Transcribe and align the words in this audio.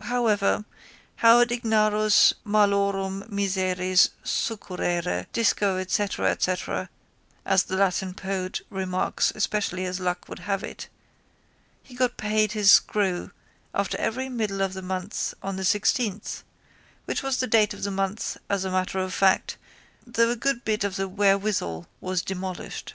However 0.00 0.64
haud 1.18 1.50
ignarus 1.52 2.32
malorum 2.44 3.28
miseris 3.30 4.10
succurrere 4.24 5.26
disco 5.32 5.76
etcetera 5.76 6.88
as 7.46 7.62
the 7.62 7.76
Latin 7.76 8.12
poet 8.12 8.60
remarks 8.70 9.30
especially 9.36 9.84
as 9.84 10.00
luck 10.00 10.28
would 10.28 10.40
have 10.40 10.64
it 10.64 10.88
he 11.84 11.94
got 11.94 12.16
paid 12.16 12.50
his 12.50 12.72
screw 12.72 13.30
after 13.72 13.96
every 13.98 14.28
middle 14.28 14.62
of 14.62 14.72
the 14.74 14.82
month 14.82 15.32
on 15.44 15.54
the 15.54 15.64
sixteenth 15.64 16.42
which 17.04 17.22
was 17.22 17.36
the 17.36 17.46
date 17.46 17.72
of 17.72 17.84
the 17.84 17.90
month 17.92 18.36
as 18.50 18.64
a 18.64 18.72
matter 18.72 18.98
of 18.98 19.14
fact 19.14 19.56
though 20.04 20.30
a 20.30 20.34
good 20.34 20.64
bit 20.64 20.82
of 20.82 20.96
the 20.96 21.06
wherewithal 21.06 21.86
was 22.00 22.20
demolished. 22.20 22.94